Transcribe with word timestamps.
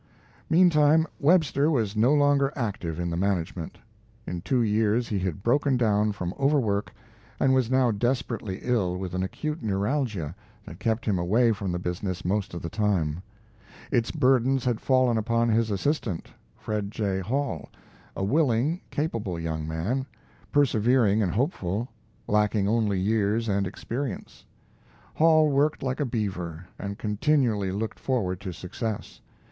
Meantime, 0.49 1.05
Webster 1.19 1.69
was 1.69 1.95
no 1.95 2.11
longer 2.11 2.51
active 2.55 2.99
in 2.99 3.11
the 3.11 3.15
management. 3.15 3.77
In 4.25 4.41
two 4.41 4.63
years 4.63 5.07
he 5.07 5.19
had 5.19 5.43
broken 5.43 5.77
down 5.77 6.11
from 6.11 6.33
overwork, 6.39 6.91
and 7.39 7.53
was 7.53 7.69
now 7.69 7.91
desperately 7.91 8.61
ill 8.63 8.97
with 8.97 9.13
an 9.13 9.21
acute 9.21 9.61
neuralgia 9.61 10.35
that 10.65 10.79
kept 10.79 11.05
him 11.05 11.19
away 11.19 11.51
from 11.51 11.71
the 11.71 11.77
business 11.77 12.25
most 12.25 12.55
of 12.55 12.63
the 12.63 12.67
time. 12.69 13.21
Its 13.91 14.09
burdens 14.09 14.65
had 14.65 14.81
fallen 14.81 15.19
upon 15.19 15.49
his 15.49 15.69
assistant, 15.69 16.31
Fred 16.57 16.89
J. 16.89 17.19
Hall, 17.19 17.69
a 18.15 18.23
willing, 18.23 18.81
capable 18.89 19.39
young 19.39 19.67
man, 19.67 20.07
persevering 20.51 21.21
and 21.21 21.31
hopeful, 21.31 21.87
lacking 22.25 22.67
only 22.67 22.99
years 22.99 23.47
and 23.47 23.67
experience. 23.67 24.45
Hall 25.13 25.51
worked 25.51 25.83
like 25.83 25.99
a 25.99 26.05
beaver, 26.05 26.65
and 26.79 26.97
continually 26.97 27.71
looked 27.71 27.99
forward 27.99 28.39
to 28.41 28.51
success. 28.51 29.21